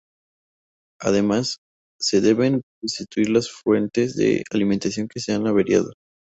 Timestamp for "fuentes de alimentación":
3.51-5.07